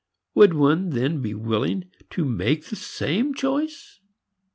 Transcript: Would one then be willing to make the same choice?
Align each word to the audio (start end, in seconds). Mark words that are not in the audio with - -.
Would 0.33 0.55
one 0.55 0.89
then 0.89 1.21
be 1.21 1.35
willing 1.35 1.91
to 2.09 2.25
make 2.25 2.65
the 2.65 2.75
same 2.75 3.35
choice? 3.35 3.99